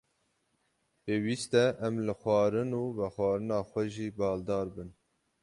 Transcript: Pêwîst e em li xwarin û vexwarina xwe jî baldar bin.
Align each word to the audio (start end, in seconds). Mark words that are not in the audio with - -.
Pêwîst 1.03 1.51
e 1.63 1.65
em 1.87 1.95
li 2.05 2.13
xwarin 2.21 2.69
û 2.81 2.83
vexwarina 2.97 3.59
xwe 3.69 3.83
jî 3.95 4.07
baldar 4.19 4.67
bin. 4.75 4.89